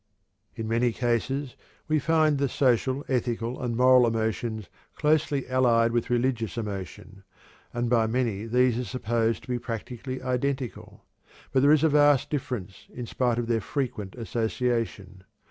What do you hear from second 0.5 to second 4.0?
In many cases we find the social, ethical, and